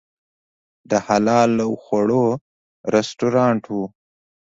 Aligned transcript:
د 0.89 0.91
حلال 1.07 1.53
خواړو 1.83 2.23
رستورانت 2.95 3.63
و. 3.73 3.75